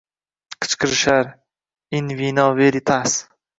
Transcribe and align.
Qichqirishar: 0.63 1.29
“In 2.01 2.11
vino 2.25 2.49
veritas!” 2.63 3.23